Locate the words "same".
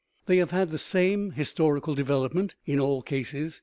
0.79-1.33